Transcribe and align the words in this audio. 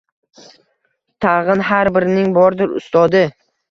Tag‘in 1.27 1.63
har 1.71 1.95
birining 2.01 2.37
bordir 2.43 2.79
ustodi! 2.83 3.27